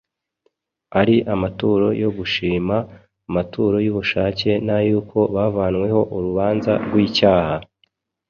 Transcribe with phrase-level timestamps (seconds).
[0.99, 2.75] ari amaturo yo gushima,
[3.29, 7.55] amaturo y’ubushake n’ay’uko bavanweho urubanza rw’icyaha.